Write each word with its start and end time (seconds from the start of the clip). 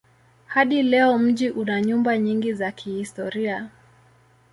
Hadi 0.47 0.83
leo 0.83 1.17
mji 1.17 1.49
una 1.49 1.81
nyumba 1.81 2.17
nyingi 2.17 2.53
za 2.53 2.71
kihistoria. 2.71 3.69